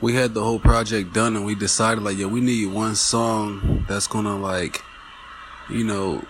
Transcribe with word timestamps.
we 0.00 0.14
had 0.14 0.32
the 0.32 0.42
whole 0.42 0.58
project 0.58 1.12
done 1.12 1.36
and 1.36 1.44
we 1.44 1.54
decided 1.54 2.02
like, 2.02 2.16
yeah, 2.16 2.26
we 2.26 2.40
need 2.40 2.66
one 2.66 2.94
song 2.94 3.84
that's 3.88 4.06
gonna 4.06 4.36
like, 4.36 4.82
you 5.68 5.84
know, 5.84 6.24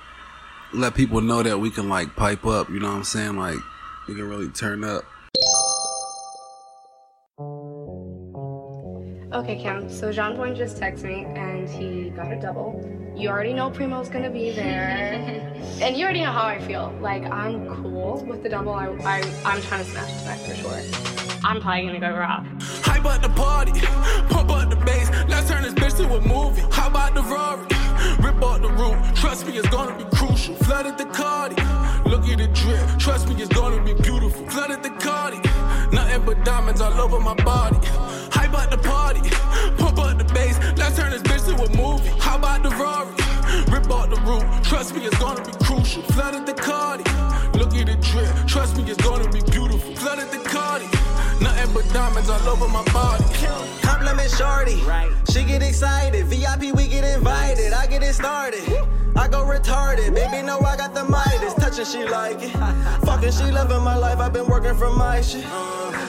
let 0.72 0.94
people 0.94 1.20
know 1.20 1.42
that 1.42 1.58
we 1.58 1.70
can 1.70 1.88
like 1.88 2.16
pipe 2.16 2.44
up. 2.46 2.68
You 2.68 2.80
know 2.80 2.88
what 2.88 2.96
I'm 2.96 3.04
saying? 3.04 3.36
Like, 3.36 3.58
we 4.08 4.14
can 4.14 4.28
really 4.28 4.48
turn 4.48 4.84
up. 4.84 5.04
Okay, 9.32 9.62
Cam. 9.62 9.88
So 9.88 10.10
Jean 10.10 10.34
Point 10.34 10.56
just 10.56 10.76
texted 10.78 11.04
me 11.04 11.24
and 11.24 11.68
he 11.68 12.10
got 12.10 12.32
a 12.32 12.40
double. 12.40 12.84
You 13.14 13.28
already 13.28 13.52
know 13.52 13.70
Primo's 13.70 14.08
gonna 14.08 14.30
be 14.30 14.50
there, 14.50 15.12
and 15.80 15.96
you 15.96 16.04
already 16.04 16.22
know 16.22 16.32
how 16.32 16.46
I 16.46 16.58
feel. 16.58 16.92
Like 17.00 17.22
I'm 17.24 17.82
cool 17.82 18.24
with 18.26 18.42
the 18.42 18.48
double. 18.48 18.72
I, 18.72 18.88
I 19.04 19.22
I'm 19.44 19.62
trying 19.62 19.84
to 19.84 19.90
smash 19.90 20.22
tonight 20.22 20.40
for 20.40 20.54
sure. 20.56 21.40
I'm 21.44 21.60
probably 21.60 21.86
gonna 21.86 22.00
go 22.00 22.10
raw. 22.10 22.44
Hype 22.82 23.04
up 23.04 23.22
the 23.22 23.28
party, 23.28 23.72
pump 24.28 24.50
up 24.50 24.68
the 24.68 24.76
bass. 24.76 25.10
Let's 25.28 25.48
turn 25.48 25.62
this 25.62 25.74
bitch 25.74 25.96
to 25.98 26.12
a 26.12 26.20
movie. 26.22 26.62
How 26.72 26.88
about 26.88 27.14
the 27.14 27.22
Rari? 27.22 27.66
Rip 28.18 28.42
out 28.42 28.62
the 28.62 28.70
roof. 28.70 29.14
Trust 29.14 29.46
me, 29.46 29.56
it's 29.58 29.68
gonna 29.68 29.96
be 29.96 30.04
crucial. 30.16 30.56
Flooded 30.56 30.98
the 30.98 31.04
Cardi. 31.06 31.54
Look 32.08 32.24
at 32.26 32.38
the 32.38 32.48
drip. 32.52 32.98
Trust 32.98 33.28
me, 33.28 33.36
it's 33.40 33.54
gonna 33.54 33.82
be 33.84 33.94
beautiful. 33.94 34.44
Flooded 34.48 34.82
the 34.82 34.90
Cardi. 34.90 35.49
Nothing 35.92 36.24
but 36.24 36.44
diamonds 36.44 36.80
all 36.80 36.92
over 37.00 37.20
my 37.20 37.34
body. 37.34 37.78
Hype 38.30 38.54
up 38.54 38.70
the 38.70 38.78
party, 38.78 39.20
pump 39.76 39.98
up 39.98 40.18
the 40.18 40.24
bass. 40.32 40.58
Let's 40.76 40.96
turn 40.96 41.10
this 41.10 41.22
bitch 41.22 41.44
to 41.46 41.54
a 41.62 41.68
movie. 41.76 42.08
How 42.20 42.36
about 42.38 42.62
the 42.62 42.70
Rari? 42.70 43.10
Rip 43.72 43.90
out 43.90 44.10
the 44.10 44.20
roof. 44.22 44.44
Trust 44.62 44.94
me, 44.94 45.04
it's 45.04 45.18
gonna 45.18 45.44
be 45.44 45.52
crucial. 45.64 46.02
Flooded 46.14 46.46
the 46.46 46.54
Cardi. 46.54 47.04
Look 47.58 47.74
at 47.74 47.86
the 47.86 47.96
drip. 48.00 48.30
Trust 48.46 48.76
me, 48.76 48.84
it's 48.90 49.02
gonna 49.02 49.28
be 49.30 49.40
beautiful. 49.50 49.94
Flooded 49.96 50.30
the 50.30 50.38
Cardi. 50.48 50.86
Nothing 51.42 51.72
but 51.74 51.88
diamonds 51.92 52.30
all 52.30 52.48
over 52.48 52.68
my 52.68 52.84
body. 52.92 53.24
Compliment 53.82 54.30
Shorty. 54.30 54.76
Right. 54.84 55.10
She 55.32 55.44
get 55.44 55.62
excited. 55.62 56.26
VIP, 56.26 56.72
we 56.74 56.86
get 56.86 57.04
invited. 57.04 57.72
I 57.72 57.86
get 57.86 58.02
it 58.02 58.14
started. 58.14 58.62
I 59.16 59.26
go 59.26 59.44
retarded. 59.44 60.14
Baby, 60.14 60.46
know 60.46 60.60
I 60.60 60.76
got 60.76 60.94
the 60.94 61.04
Midas. 61.04 61.54
Touching, 61.70 61.84
she 61.84 62.04
like 62.04 62.42
it. 62.42 62.50
Fucking, 63.06 63.30
she 63.30 63.44
loving 63.52 63.84
my 63.84 63.94
life. 63.94 64.18
I've 64.18 64.32
been 64.32 64.48
working 64.48 64.74
from 64.74 64.98
my 64.98 65.20
shit. 65.20 65.44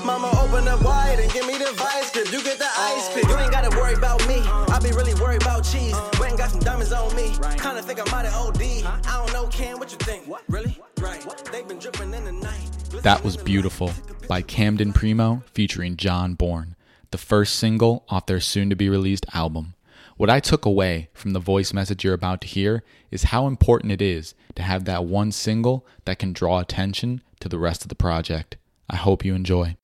Mama, 0.03 0.31
open 0.41 0.67
up 0.67 0.81
wide 0.81 1.19
and 1.19 1.31
give 1.31 1.45
me 1.45 1.55
the 1.55 1.71
vice 1.73 2.11
grip. 2.11 2.31
You 2.31 2.43
get 2.43 2.57
the 2.57 2.65
ice 2.65 3.13
pick. 3.13 3.25
You 3.25 3.37
ain't 3.37 3.51
gotta 3.51 3.69
worry 3.77 3.93
about 3.93 4.27
me. 4.27 4.41
I 4.41 4.79
be 4.81 4.89
really 4.89 5.13
worried 5.21 5.43
about 5.43 5.63
cheese. 5.63 5.95
Went 6.19 6.31
and 6.31 6.37
got 6.39 6.49
some 6.49 6.61
diamonds 6.61 6.91
on 6.91 7.15
me. 7.15 7.35
Kinda 7.59 7.83
think 7.83 7.99
I 7.99 8.11
might 8.11 8.25
have 8.25 8.33
OD. 8.33 8.83
I 8.83 9.01
don't 9.17 9.33
know, 9.33 9.45
Cam, 9.49 9.77
what 9.77 9.91
you 9.91 9.99
think? 9.99 10.27
What? 10.27 10.41
Really? 10.49 10.79
Right. 10.99 11.23
They 11.51 11.61
been 11.61 11.77
dripping 11.77 12.11
in 12.11 12.25
the 12.25 12.31
night. 12.31 12.69
That 13.03 13.23
was 13.23 13.37
beautiful 13.37 13.91
by 14.27 14.41
Camden 14.41 14.93
Primo 14.93 15.43
featuring 15.53 15.95
John 15.95 16.33
Bourne, 16.33 16.75
the 17.11 17.19
first 17.19 17.57
single 17.57 18.03
off 18.09 18.25
their 18.25 18.39
soon 18.39 18.71
to 18.71 18.75
be 18.75 18.89
released 18.89 19.27
album. 19.31 19.75
What 20.21 20.29
I 20.29 20.39
took 20.39 20.67
away 20.67 21.09
from 21.13 21.33
the 21.33 21.39
voice 21.39 21.73
message 21.73 22.03
you're 22.03 22.13
about 22.13 22.41
to 22.41 22.47
hear 22.47 22.83
is 23.09 23.33
how 23.33 23.47
important 23.47 23.91
it 23.91 24.03
is 24.03 24.35
to 24.53 24.61
have 24.61 24.85
that 24.85 25.03
one 25.03 25.31
single 25.31 25.83
that 26.05 26.19
can 26.19 26.31
draw 26.31 26.59
attention 26.59 27.23
to 27.39 27.49
the 27.49 27.57
rest 27.57 27.81
of 27.81 27.87
the 27.87 27.95
project. 27.95 28.55
I 28.87 28.97
hope 28.97 29.25
you 29.25 29.33
enjoy. 29.33 29.77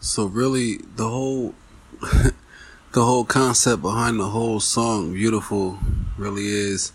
So 0.00 0.24
really, 0.24 0.78
the 0.96 1.08
whole 1.08 1.54
the 2.00 3.04
whole 3.04 3.24
concept 3.24 3.82
behind 3.82 4.18
the 4.18 4.30
whole 4.30 4.58
song, 4.58 5.12
"Beautiful," 5.12 5.78
really 6.18 6.46
is. 6.46 6.90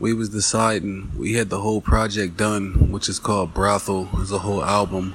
We 0.00 0.12
was 0.12 0.30
deciding. 0.30 1.12
We 1.16 1.34
had 1.34 1.50
the 1.50 1.60
whole 1.60 1.80
project 1.80 2.36
done, 2.36 2.90
which 2.90 3.08
is 3.08 3.20
called 3.20 3.54
Brothel. 3.54 4.08
is 4.20 4.32
a 4.32 4.40
whole 4.40 4.64
album. 4.64 5.14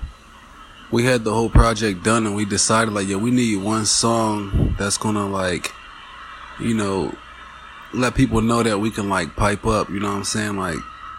We 0.89 1.03
had 1.03 1.25
the 1.25 1.33
whole 1.33 1.49
project 1.49 2.05
done, 2.05 2.25
and 2.25 2.33
we 2.33 2.45
decided 2.45 2.93
like, 2.93 3.09
yeah, 3.09 3.17
we 3.17 3.29
need 3.29 3.57
one 3.57 3.85
song 3.85 4.75
that's 4.79 4.97
gonna 4.97 5.27
like, 5.27 5.73
you 6.59 6.73
know, 6.73 7.15
let 7.93 8.15
people 8.15 8.41
know 8.41 8.63
that 8.63 8.79
we 8.79 8.91
can 8.91 9.09
like 9.09 9.35
pipe 9.35 9.65
up. 9.65 9.89
You 9.89 9.99
know 9.99 10.09
what 10.09 10.17
I'm 10.17 10.23
saying? 10.23 10.57
Like, 10.57 10.77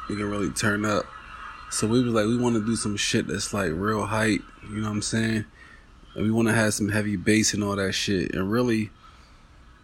we 0.09 0.17
can 0.17 0.31
really 0.31 0.51
turn 0.51 0.85
up. 0.85 1.05
So 1.71 1.87
we 1.87 2.03
was 2.03 2.13
like, 2.13 2.27
we 2.27 2.37
want 2.37 2.57
to 2.57 2.65
do 2.65 2.77
some 2.77 2.97
shit 2.97 3.27
that's 3.29 3.55
like 3.55 3.71
real 3.73 4.07
hype. 4.07 4.43
You 4.69 4.77
know 4.77 4.89
what 4.89 4.95
I'm 4.95 5.03
saying? 5.03 5.45
And 6.15 6.25
we 6.25 6.31
want 6.31 6.49
to 6.49 6.55
have 6.55 6.75
some 6.75 6.89
heavy 6.89 7.17
bass 7.17 7.55
and 7.55 7.63
all 7.63 7.77
that 7.77 7.93
shit. 7.93 8.35
And 8.35 8.51
really, 8.51 8.91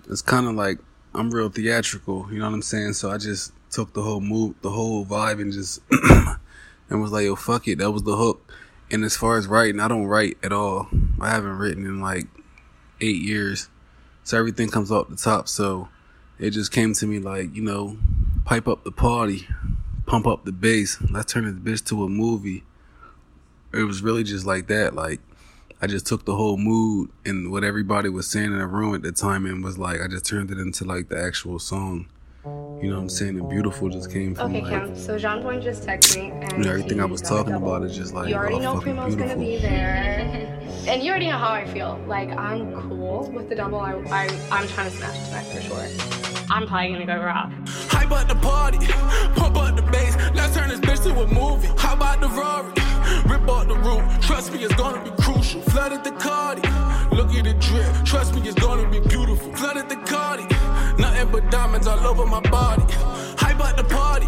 it's 0.09 0.23
kind 0.23 0.47
of 0.47 0.55
like 0.55 0.79
I'm 1.15 1.31
real 1.31 1.49
theatrical. 1.49 2.27
You 2.31 2.39
know 2.39 2.47
what 2.47 2.55
I'm 2.55 2.63
saying? 2.63 2.95
So 2.95 3.11
I 3.11 3.19
just 3.19 3.53
took 3.71 3.93
the 3.93 4.03
whole 4.03 4.21
move, 4.21 4.55
the 4.63 4.71
whole 4.71 5.05
vibe, 5.07 5.41
and 5.41 5.53
just 5.53 5.81
and 6.91 7.01
was 7.01 7.13
like, 7.13 7.25
yo, 7.25 7.37
fuck 7.37 7.69
it. 7.69 7.79
That 7.79 7.91
was 7.91 8.03
the 8.03 8.17
hook. 8.17 8.53
And 8.91 9.05
as 9.05 9.17
far 9.17 9.37
as 9.37 9.47
writing, 9.47 9.81
I 9.81 9.89
don't 9.89 10.07
write 10.07 10.39
at 10.43 10.53
all. 10.53 10.89
I 11.21 11.31
haven't 11.31 11.59
written 11.59 11.87
in 11.87 12.01
like 12.01 12.27
eight 13.01 13.23
years. 13.23 13.69
So 14.27 14.37
everything 14.37 14.69
comes 14.69 14.91
off 14.91 15.09
the 15.09 15.15
top. 15.15 15.47
So 15.47 15.89
it 16.41 16.51
just 16.51 16.73
came 16.73 16.93
to 16.95 17.07
me 17.07 17.21
like, 17.21 17.55
you 17.55 17.63
know, 17.63 17.97
pipe 18.45 18.67
up 18.67 18.83
the 18.83 18.91
party, 18.91 19.47
pump 20.05 20.27
up 20.27 20.45
the 20.45 20.51
bass. 20.51 21.01
Let's 21.13 21.33
turn 21.33 21.45
this 21.45 21.81
bitch 21.83 21.87
to 21.91 22.03
a 22.03 22.09
movie. 22.09 22.65
It 23.73 23.85
was 23.85 24.03
really 24.03 24.25
just 24.25 24.45
like 24.45 24.67
that. 24.67 24.97
Like, 24.97 25.21
I 25.81 25.87
just 25.87 26.07
took 26.07 26.25
the 26.25 26.35
whole 26.35 26.57
mood 26.57 27.11
and 27.25 27.53
what 27.53 27.63
everybody 27.63 28.09
was 28.09 28.27
saying 28.27 28.47
in 28.47 28.59
the 28.59 28.67
room 28.67 28.97
at 28.97 29.03
the 29.03 29.13
time 29.13 29.47
and 29.47 29.63
was 29.63 29.79
like, 29.79 30.01
I 30.01 30.09
just 30.09 30.27
turned 30.27 30.51
it 30.51 30.59
into 30.59 30.85
like 30.85 31.09
the 31.09 31.23
actual 31.23 31.61
song. 31.61 32.09
You 32.81 32.91
know 32.91 32.97
what 32.97 33.03
I'm 33.03 33.09
saying? 33.09 33.39
And 33.39 33.49
beautiful 33.49 33.89
just 33.89 34.13
came 34.13 34.35
from 34.35 34.51
Okay, 34.51 34.61
like, 34.61 34.71
Cam. 34.71 34.97
So 34.97 35.19
Jean 35.19 35.41
Point 35.43 35.63
just 35.63 35.87
texted 35.87 36.17
me 36.17 36.31
and 36.31 36.53
you 36.53 36.65
know, 36.65 36.71
everything 36.71 37.01
I 37.01 37.07
was 37.07 37.23
talking 37.23 37.55
double. 37.55 37.75
about 37.75 37.89
is 37.89 37.97
just 37.97 38.13
like, 38.13 38.29
you 38.29 38.35
already 38.35 38.57
oh, 38.57 38.61
know 38.61 38.75
fucking 38.75 38.95
Primo's 38.95 39.17
beautiful. 39.17 39.37
gonna 39.37 39.47
be 39.47 39.59
there, 39.59 40.61
and 40.87 41.03
you 41.03 41.11
already 41.11 41.29
know 41.29 41.39
how 41.39 41.53
I 41.53 41.67
feel. 41.67 41.99
Like 42.07 42.29
I'm 42.31 42.75
cool 42.89 43.31
with 43.33 43.49
the 43.49 43.55
double. 43.55 43.81
I, 43.81 43.95
I 44.11 44.29
I'm 44.51 44.69
trying 44.69 44.91
to 44.91 44.97
smash 44.97 45.27
tonight 45.27 45.47
for 45.47 45.61
sure. 45.63 46.47
I'm 46.51 46.67
probably 46.67 46.93
gonna 46.93 47.07
go 47.07 47.17
raw. 47.17 47.51
Hype 47.67 48.11
up 48.11 48.29
the 48.29 48.35
party, 48.37 48.79
pump 49.35 49.57
up 49.57 49.75
the 49.75 49.83
bass. 49.83 50.15
Let's 50.35 50.55
turn 50.55 50.69
this 50.69 50.81
bitch 50.81 51.03
to 51.05 51.19
a 51.19 51.27
movie. 51.29 51.69
How 51.79 51.95
about 51.95 52.21
the 52.21 52.29
Rari? 52.29 52.73
Rip 53.27 53.49
out 53.49 53.69
the 53.69 53.77
roof. 53.77 54.05
Trust 54.21 54.53
me, 54.53 54.63
it's 54.63 54.75
gonna 54.75 55.03
be 55.03 55.11
crucial. 55.23 55.63
Flooded 55.63 56.05
the 56.05 56.13
Cardi. 56.13 56.63
Look 57.17 57.33
at 57.33 57.45
the 57.45 57.55
drip. 57.59 58.05
Trust 58.05 58.35
me, 58.35 58.43
it's 58.43 58.61
gonna 58.61 58.86
Nothing 61.37 61.51
but 61.51 61.59
diamonds 61.59 61.87
all 61.87 62.07
over 62.07 62.25
my 62.25 62.41
body. 62.49 62.83
Hype 63.37 63.61
up 63.61 63.77
the 63.77 63.85
party, 63.85 64.27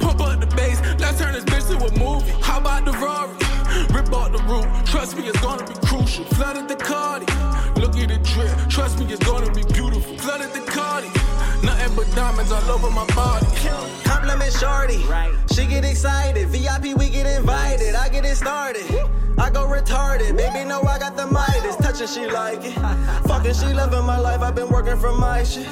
pump 0.00 0.20
up 0.20 0.38
the 0.38 0.46
bass. 0.54 0.82
Let's 1.00 1.18
turn 1.18 1.32
this 1.32 1.44
bitch 1.44 1.66
to 1.68 1.76
a 1.82 1.98
movie. 1.98 2.30
How 2.42 2.58
about 2.60 2.84
the 2.84 2.92
Rari? 2.92 3.32
Rip 3.88 4.12
out 4.12 4.32
the 4.32 4.42
roof. 4.44 4.66
Trust 4.84 5.16
me, 5.16 5.26
it's 5.28 5.40
gonna 5.40 5.64
be 5.64 5.74
crucial. 5.86 6.26
Flooded 6.36 6.68
the 6.68 6.76
Cardi. 6.76 7.24
Look 7.80 7.96
at 7.96 8.08
the 8.08 8.18
drip. 8.22 8.52
Trust 8.68 8.98
me, 8.98 9.06
it's 9.10 9.24
gonna 9.24 9.50
be 9.52 9.62
beautiful. 9.72 10.18
Flooded 10.18 10.52
the 10.52 10.60
Cardi. 10.70 11.08
Nothing 11.64 11.96
but 11.96 12.14
diamonds 12.14 12.52
all 12.52 12.70
over 12.70 12.90
my 12.90 13.06
body. 13.14 13.46
Compliment 14.04 14.52
Shorty. 14.52 14.98
Right. 15.06 15.32
She 15.54 15.64
get 15.64 15.86
excited. 15.86 16.48
VIP, 16.48 16.94
we 16.98 17.08
get 17.08 17.26
invited. 17.26 17.94
I 17.94 18.10
get 18.10 18.26
it 18.26 18.36
started. 18.36 18.84
I 19.38 19.48
go 19.48 19.66
retarded. 19.66 20.36
Baby, 20.36 20.68
know 20.68 20.82
I 20.82 20.98
got 20.98 21.16
the 21.16 21.26
Midas. 21.26 21.76
Touching, 21.92 22.06
she 22.06 22.26
like 22.26 22.64
it. 22.64 22.72
Fucking, 23.28 23.52
she 23.52 23.66
loving 23.74 24.06
my 24.06 24.16
life. 24.18 24.40
I've 24.40 24.54
been 24.54 24.70
working 24.70 24.96
for 24.96 25.12
my 25.12 25.44
shit. 25.44 25.68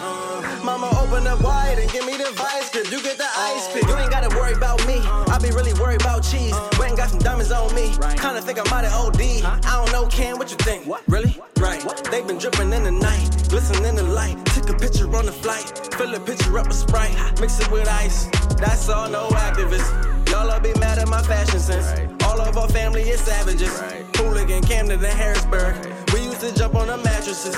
Mama, 0.62 0.91
open 1.00 1.26
up 1.26 1.41
wide 1.41 1.78
and 1.78 1.91
give 1.91 2.04
me 2.04 2.19
the 2.19 2.31
vice 2.32 2.70
grip. 2.70 2.91
You 2.91 3.03
get 3.03 3.16
the 3.16 3.25
ice 3.25 3.72
pick. 3.72 3.84
You 3.84 3.97
ain't 3.97 4.10
gotta 4.10 4.28
worry 4.36 4.53
about 4.53 4.86
me. 4.86 5.00
I 5.00 5.38
be 5.41 5.48
really 5.50 5.72
worried 5.80 6.03
about 6.03 6.22
cheese. 6.22 6.53
Went 6.78 6.91
and 6.91 6.97
got 6.98 7.09
some 7.09 7.20
diamonds 7.20 7.50
on 7.50 7.75
me. 7.75 7.94
Kinda 8.20 8.42
think 8.42 8.59
I 8.59 8.70
might 8.70 8.84
have 8.84 8.92
OD. 8.92 9.42
I 9.42 9.60
don't 9.62 9.92
know, 9.92 10.09
Ken, 10.09 10.36
what 10.36 10.50
you 10.50 10.59
think? 10.59 10.86
What? 10.86 11.03
Really? 11.09 11.41
Right. 11.56 11.82
They 12.10 12.20
been 12.20 12.36
dripping 12.36 12.70
in 12.70 12.82
the 12.82 12.92
night. 12.92 13.30
Glisten 13.48 13.82
in 13.86 13.94
the 13.94 14.03
light. 14.03 14.36
Took 14.53 14.69
a 14.69 14.75
picture 14.75 15.09
on 15.16 15.25
the 15.25 15.32
flight. 15.32 15.88
Fill 15.94 16.14
a 16.14 16.20
picture 16.20 16.59
up 16.59 16.69
with 16.69 16.76
Sprite. 16.76 17.16
Mix 17.41 17.60
it 17.60 17.70
with 17.70 17.88
ice. 17.88 18.28
That's 18.59 18.91
all, 18.91 19.09
no 19.09 19.28
activists. 19.28 19.88
Y'all 20.30 20.50
all 20.50 20.60
be 20.60 20.75
mad 20.75 20.98
at 20.98 21.09
my 21.09 21.22
fashion 21.22 21.60
sense. 21.60 21.88
All 22.25 22.38
of 22.42 22.59
our 22.59 22.69
family 22.69 23.09
is 23.09 23.20
savages. 23.20 23.80
Hooligan, 24.16 24.62
Camden, 24.64 25.03
and 25.03 25.19
Harrisburg. 25.19 26.00
Used 26.41 26.55
to 26.55 26.59
jump 26.59 26.75
on 26.75 26.87
the 26.87 26.97
mattresses. 26.97 27.55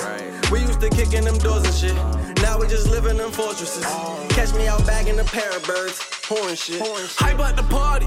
We 0.51 0.59
used 0.59 0.81
to 0.81 0.91
kick 0.91 1.13
in 1.13 1.23
them 1.23 1.39
doors 1.39 1.63
and 1.65 1.73
shit. 1.73 1.95
Now 2.43 2.59
we 2.59 2.67
just 2.67 2.91
live 2.91 3.07
in 3.07 3.17
them 3.17 3.31
fortresses. 3.31 3.85
Catch 4.31 4.55
me 4.55 4.67
out 4.67 4.85
bagging 4.85 5.21
a 5.21 5.25
pair 5.25 5.55
of 5.57 5.63
birds. 5.63 6.01
Horn 6.27 6.57
shit. 6.57 6.83
Hype 7.17 7.39
up 7.39 7.55
the 7.55 7.63
party, 7.63 8.07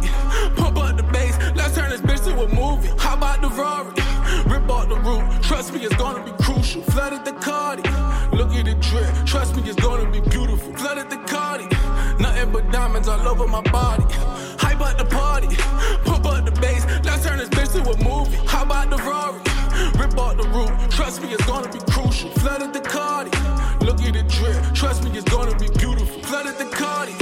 pump 0.57 0.77
up 0.77 0.97
the 0.97 1.03
bass. 1.03 1.37
Let's 1.55 1.75
turn 1.75 1.91
this 1.91 2.01
bitch 2.01 2.25
to 2.25 2.31
a 2.43 2.47
movie. 2.53 2.89
How 2.97 3.13
about 3.13 3.39
the 3.39 3.47
Rari? 3.49 3.93
Rip 4.51 4.69
out 4.69 4.89
the 4.89 4.99
roof. 4.99 5.23
Trust 5.43 5.73
me, 5.73 5.79
it's 5.79 5.95
gonna 5.95 6.25
be 6.25 6.31
crucial. 6.43 6.81
Flooded 6.81 7.23
the 7.23 7.31
Cardi. 7.39 7.83
Look 8.35 8.51
at 8.51 8.65
the 8.65 8.75
drip. 8.75 9.25
Trust 9.25 9.55
me, 9.55 9.63
it's 9.69 9.79
gonna 9.81 10.11
be 10.11 10.19
beautiful. 10.19 10.73
Flooded 10.73 11.09
the 11.09 11.17
Cardi. 11.25 11.67
Nothing 12.19 12.51
but 12.51 12.69
diamonds 12.71 13.07
all 13.07 13.25
over 13.25 13.47
my 13.47 13.61
body. 13.61 14.04
Drip. 24.35 24.73
Trust 24.73 25.03
me, 25.03 25.11
it's 25.17 25.29
gonna 25.29 25.55
be 25.57 25.67
beautiful. 25.77 26.21
Flooded 26.23 26.57
the 26.57 26.65
Cardi. 26.65 27.13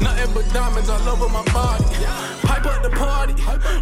Nothing 0.00 0.32
but 0.34 0.46
diamonds 0.52 0.88
all 0.88 1.08
over 1.08 1.28
my 1.28 1.44
body. 1.52 1.84
Pipe 2.42 2.66
up 2.66 2.82
the 2.82 2.90
party, 2.90 3.34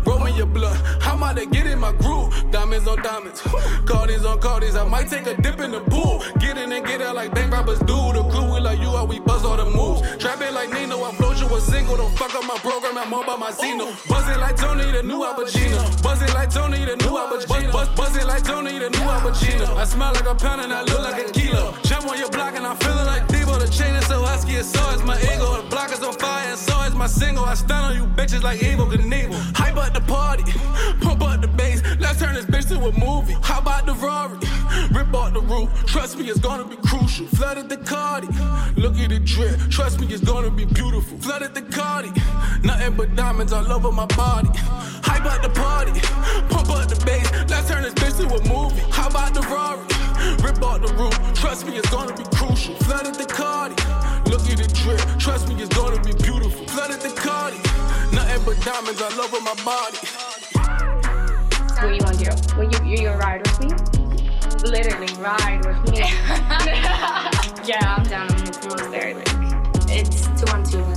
roll 0.06 0.18
me 0.20 0.32
your 0.32 0.46
blood. 0.46 0.76
How 1.00 1.16
about 1.16 1.36
to 1.36 1.46
get 1.46 1.66
in 1.66 1.78
my 1.78 1.92
groove? 1.92 2.32
Diamonds 2.50 2.88
on 2.88 3.02
diamonds, 3.02 3.40
cardies 3.84 4.24
on 4.24 4.38
cardies. 4.40 4.80
I 4.80 4.88
might 4.88 5.08
take 5.08 5.26
a 5.26 5.34
dip 5.40 5.60
in 5.60 5.72
the 5.72 5.80
pool. 5.80 6.22
Get 6.38 6.56
in 6.56 6.72
and 6.72 6.86
get 6.86 7.02
out 7.02 7.16
like 7.16 7.34
bank 7.34 7.52
robbers 7.52 7.78
do. 7.80 7.96
The 8.16 8.22
crew 8.30 8.54
we 8.54 8.60
like 8.60 8.80
you, 8.80 8.90
how 8.90 9.04
we 9.04 9.20
buzz 9.20 9.44
all 9.44 9.56
the 9.56 9.66
moves. 9.66 10.00
Trap 10.16 10.40
it 10.40 10.52
like 10.52 10.72
Nino, 10.72 11.02
I 11.04 11.12
float 11.12 11.38
you 11.40 11.54
a 11.54 11.60
single. 11.60 11.96
Don't 11.96 12.16
fuck 12.16 12.34
up 12.34 12.44
my 12.44 12.58
program, 12.58 12.96
I'm 12.96 13.12
all 13.12 13.24
by 13.24 13.36
my 13.36 13.50
Zeno. 13.50 13.92
Buzzing 14.08 14.40
like 14.40 14.56
Tony, 14.56 14.90
the 14.90 15.02
new 15.02 15.24
Al 15.24 15.34
Buzzing 15.34 16.34
like 16.34 16.50
Tony, 16.50 16.84
the 16.84 16.96
new 16.96 17.16
buzz, 17.72 17.88
buzzing 17.90 18.26
like 18.26 18.42
Tony, 18.42 18.78
the 18.78 18.90
new 18.90 19.02
Al 19.02 19.26
I 19.78 19.84
smell 19.84 20.12
like 20.12 20.26
a 20.26 20.34
pound 20.34 20.62
and 20.62 20.72
I 20.72 20.82
look 20.82 21.00
like 21.00 21.28
a 21.28 21.35
my 27.06 27.12
single. 27.12 27.44
I 27.44 27.54
stun 27.54 27.84
on 27.84 27.96
you 27.96 28.06
bitches 28.16 28.42
like 28.42 28.58
Evel 28.58 28.90
Knievel. 28.90 29.38
Hype 29.54 29.76
up 29.76 29.94
the 29.94 30.00
party, 30.00 30.42
pump 31.00 31.22
up 31.22 31.40
the 31.40 31.46
bass. 31.46 31.80
Let's 32.00 32.18
turn 32.18 32.34
this 32.34 32.46
bitch 32.46 32.68
to 32.68 32.76
a 32.84 32.92
movie. 32.98 33.36
How 33.42 33.60
about 33.60 33.86
the 33.86 33.94
Rari? 33.94 34.38
Rip 34.90 35.14
off 35.14 35.32
the 35.32 35.40
roof. 35.40 35.68
Trust 35.86 36.18
me, 36.18 36.24
it's 36.28 36.40
gonna 36.40 36.64
be 36.64 36.76
crucial. 36.76 37.26
Flooded 37.26 37.68
the 37.68 37.76
Cardi. 37.76 38.26
Look 38.76 38.96
at 38.96 39.10
the 39.10 39.20
drip. 39.20 39.56
Trust 39.70 40.00
me, 40.00 40.08
it's 40.08 40.24
gonna 40.24 40.50
be 40.50 40.64
beautiful. 40.64 41.16
Flooded 41.18 41.54
the 41.54 41.62
Cardi. 41.62 42.10
Nothing 42.64 42.94
but 42.96 43.14
diamonds 43.14 43.52
all 43.52 43.70
over 43.72 43.92
my 43.92 44.06
body. 44.06 44.50
Hype 45.08 45.26
up 45.26 45.42
the 45.42 45.50
party. 45.50 45.92
Pump 46.50 46.70
up 46.70 46.88
the 46.88 46.98
bass. 47.06 47.30
Let's 47.48 47.68
turn 47.68 47.82
this 47.84 47.94
bitch 47.94 48.16
to 48.18 48.26
a 48.26 48.40
movie. 48.52 48.82
How 48.90 49.08
about 49.08 49.32
the 49.32 49.42
Rari? 49.42 49.86
Rip 50.42 50.60
off 50.60 50.82
the 50.82 50.92
roof. 50.94 51.14
Trust 51.34 51.66
me, 51.66 51.76
it's 51.76 51.88
gonna 51.90 52.16
be 52.16 52.24
crucial. 52.34 52.74
Flooded 52.86 53.14
the 53.14 53.26
Cardi. 53.26 53.76
Look 54.28 54.42
at 54.50 54.58
the 54.58 54.68
drip. 54.74 55.00
Trust 55.20 55.45
diamonds 58.86 59.02
all 59.02 59.24
over 59.24 59.40
my 59.40 59.54
body. 59.64 59.98
What 61.80 61.94
you 61.94 62.00
gonna 62.00 62.16
do? 62.16 62.30
Will 62.56 62.70
you 62.70 62.96
you 62.96 63.04
gonna 63.08 63.18
ride 63.18 63.42
with 63.46 63.60
me? 63.60 63.68
Literally 64.64 65.12
ride 65.20 65.64
with 65.64 65.92
me. 65.92 65.98
yeah, 67.66 67.96
I'm 67.96 68.04
down. 68.04 68.30
I'm 68.30 68.46
almost 68.62 68.90
there. 68.90 69.14
Like 69.14 69.28
it's 69.88 70.26
two 70.40 70.52
on 70.52 70.64
two. 70.64 70.95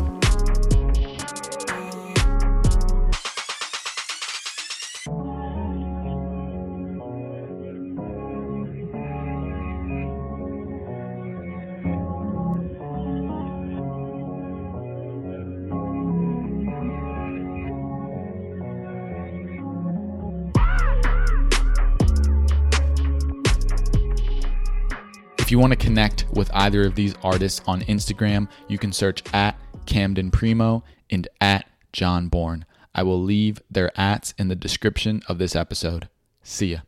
If 25.49 25.51
you 25.51 25.57
want 25.57 25.73
to 25.73 25.77
connect 25.77 26.27
with 26.31 26.51
either 26.53 26.85
of 26.85 26.93
these 26.93 27.15
artists 27.23 27.59
on 27.65 27.81
Instagram, 27.81 28.47
you 28.67 28.77
can 28.77 28.93
search 28.93 29.23
at 29.33 29.59
Camden 29.87 30.29
Primo 30.29 30.83
and 31.09 31.27
at 31.41 31.67
John 31.91 32.27
Bourne. 32.27 32.65
I 32.93 33.01
will 33.01 33.19
leave 33.19 33.59
their 33.67 33.89
ats 33.99 34.35
in 34.37 34.49
the 34.49 34.55
description 34.55 35.23
of 35.27 35.39
this 35.39 35.55
episode. 35.55 36.07
See 36.43 36.73
ya. 36.73 36.81